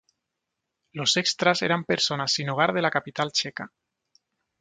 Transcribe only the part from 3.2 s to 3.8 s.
checa.